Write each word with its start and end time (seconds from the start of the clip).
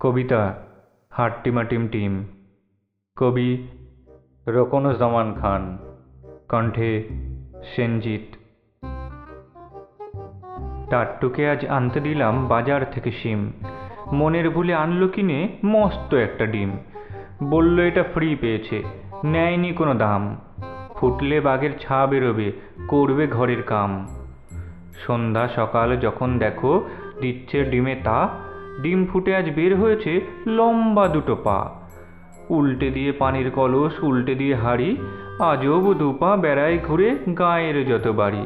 কবিতা 0.00 0.54
হাট্টিমাটিম 1.10 1.88
team. 1.88 2.26
কবি 3.16 3.68
রোকনুজ্জামান 4.46 5.34
খান। 5.34 5.78
কণ্ঠে 6.48 7.08
সেনজিৎ। 7.76 8.36
টাট্টুকে 10.90 11.50
আজ 11.50 11.66
আনতে 11.66 12.00
দিলাম 12.00 12.48
বাজার 12.48 12.90
থেকে 12.90 13.10
সিম 13.10 13.52
মনের 14.12 14.50
ভুলে 14.50 14.74
আনলো 14.74 15.08
কিনে 15.08 15.48
মস্ত 15.64 16.14
একটা 16.14 16.46
ডিম। 16.46 16.78
বলল 17.44 17.80
এটা 17.80 18.02
ফ্রি 18.02 18.36
পেয়েছে, 18.36 18.82
নেয়নি 19.24 19.72
কোনো 19.72 19.94
দাম। 19.94 20.36
ফুটলে 20.94 21.40
বাঘের 21.40 21.78
ছা 21.78 22.06
বেরোবে, 22.06 22.52
করবে 22.88 23.26
ঘরের 23.26 23.62
কাম। 23.62 24.06
সন্ধ্যা 25.06 25.48
সকাল 25.48 25.96
যখন 25.96 26.38
দেখো, 26.38 26.88
দিচ্ছে 27.20 27.64
ডিমে 27.64 27.94
তা 28.04 28.47
ডিম 28.82 29.06
ফুটে 29.06 29.36
আজ 29.36 29.50
বের 29.50 29.80
হয়েছে 29.80 30.20
লম্বা 30.46 31.08
দুটো 31.08 31.36
পা। 31.36 31.70
উল্টে 32.50 32.90
দিয়ে 32.90 33.12
পানির 33.12 33.50
কলস, 33.50 34.02
উল্টে 34.02 34.34
দিয়ে 34.34 34.54
হাড়ি 34.54 34.96
আজব 35.38 35.94
দুপা 35.94 36.36
বেড়ায় 36.36 36.78
ঘুরে 36.78 37.16
গায়ের 37.38 37.86
যত 37.86 38.08
বাড়ি। 38.08 38.44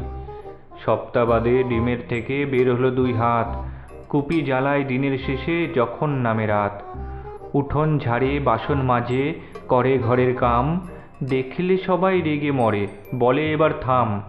সপ্তাহ 0.85 1.27
বাদে 1.27 1.63
ডিমের 1.63 1.97
থেকে 2.09 2.45
বের 2.45 2.75
হলো 2.75 2.91
দুই 2.91 3.13
হাত, 3.13 3.63
কুপি 4.09 4.43
জ্বালায় 4.43 4.85
দিনের 4.85 5.19
শেষে 5.19 5.69
যখন 5.75 6.11
নামে 6.11 6.47
রাত। 6.47 6.83
উঠোন 7.55 7.99
ঝাড়ে, 7.99 8.41
বাসন 8.41 8.83
মাজে, 8.83 9.35
করে 9.69 9.99
ঘরের 9.99 10.37
কাম, 10.37 10.89
দেখলে 11.25 11.77
সবাই 11.77 12.21
রেগে 12.21 12.51
মরে, 12.51 12.87
বলে 13.15 13.53
এবার 13.53 13.71
থাম। 13.81 14.23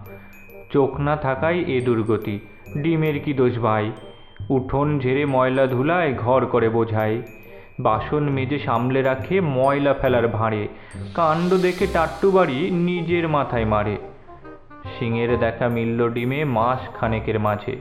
চোখ 0.72 1.00
না 1.00 1.16
থাকায় 1.16 1.60
এ 1.68 1.82
দুর্গতি, 1.82 2.40
ডিমের 2.78 3.20
কি 3.20 3.34
দোষ 3.34 3.60
ভাই? 3.60 3.92
উঠোন 4.56 4.88
ঝেড়ে 5.00 5.24
ময়লা 5.26 5.66
ধুলায় 5.68 6.12
ঘর 6.18 6.42
করে 6.46 6.70
বোঝায়। 6.70 7.18
বাসন 7.80 8.24
মেজে 8.30 8.60
সামলে 8.60 9.00
রাখে 9.02 9.36
ময়লা 9.42 9.94
ফেলার 9.94 10.28
ভাঁড়ে। 10.28 10.64
কাণ্ড 11.14 11.50
দেখে 11.58 11.86
টাট্টু 11.94 12.28
বাড়ি 12.32 12.60
নিজের 12.72 13.26
মাথায় 13.28 13.66
মারে। 13.66 13.96
সিংয়ের 14.96 15.32
দেখা 15.40 15.68
মিলল 15.68 16.00
ডিমে 16.10 16.40
মাস 16.46 16.82
খানেকের 16.96 17.38
মাঝে। 17.40 17.76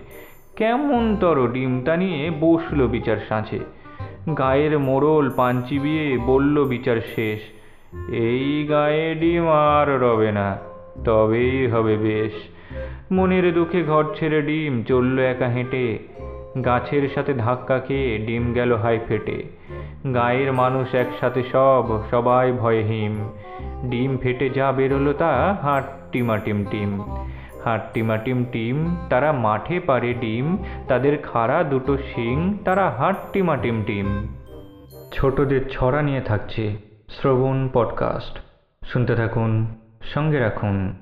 কেমন 0.56 1.02
তর 1.16 1.36
ডিমটা 1.52 1.94
নিয়ে 1.96 2.30
বসল 2.40 2.86
বিচার 2.86 3.18
সাঁচে 3.28 3.60
গায়ের 4.38 4.74
মোড়ল 4.78 5.26
পাঞ্চি 5.36 5.76
বিয়ে 5.78 6.06
বলল 6.18 6.56
বিচার 6.64 6.98
শেষ। 7.14 7.40
এই 8.12 8.66
গায়ে 8.70 9.06
ডিম 9.14 9.44
আর 9.48 9.88
রবে 10.00 10.30
না, 10.32 10.48
তবেই 11.04 11.66
হবে 11.66 11.94
বেশ। 11.96 12.34
মনের 13.12 13.46
দুঃখে 13.54 13.80
ঘর 13.82 14.04
ছেড়ে 14.18 14.40
ডিম 14.42 14.72
চলল 14.82 15.16
একা 15.24 15.48
হেঁটে। 15.48 15.86
গাছের 16.64 17.08
সাথে 17.14 17.34
ধাক্কা 17.34 17.78
খেয়ে 17.78 18.18
ডিম 18.18 18.52
গেল 18.52 18.76
হাই 18.76 19.00
ফেটে 19.08 19.44
গায়ের 20.14 20.52
মানুষ 20.52 20.94
একসাথে 20.94 21.42
সব, 21.52 22.02
সবাই 22.10 22.52
ভয়ে 22.52 22.82
হিম 22.82 23.30
ডিম 23.84 24.18
ফেটে 24.18 24.50
যা 24.50 24.72
বেরোলো 24.72 25.12
তা 25.12 25.58
হাট্টিমাটিম 25.62 26.64
টিম। 26.70 27.16
হাট্টিমাটিম 27.64 28.44
টিম, 28.52 28.96
তারা 29.10 29.32
মাঠে 29.32 29.80
পারে 29.80 30.14
ডিম, 30.14 30.58
তাদের 30.88 31.18
খাড়া 31.18 31.62
দুটো 31.62 31.98
শিং, 31.98 32.58
তারা 32.64 32.90
হাট্টিমাটিম 32.90 33.82
টিম। 33.86 34.26
ছোটদের 35.12 35.68
ছড়া 35.68 36.02
নিয়ে 36.02 36.20
থাকছে 36.20 36.76
শ্রবণ 37.08 37.68
পডকাস্ট। 37.72 38.38
শুনতে 38.92 39.14
থাকুন, 39.14 39.74
সঙ্গে 40.14 40.38
রাখুন। 40.38 41.01